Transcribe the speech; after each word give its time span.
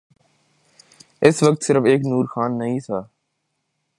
اس 1.21 1.43
وقت 1.43 1.63
صرف 1.63 1.83
ایک 1.85 2.01
نور 2.01 2.25
خان 2.25 2.57
نہیں 2.57 2.79
تھا۔ 2.79 3.01